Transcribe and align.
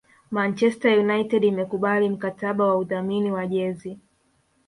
Manchester 0.31 0.99
United 0.99 1.43
imekubali 1.43 2.09
mkataba 2.09 2.65
wa 2.67 2.77
udhamini 2.77 3.31
wa 3.31 3.47
jezi 3.47 3.99